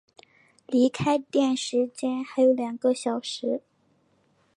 [0.65, 3.61] 离开店时间还有两个小时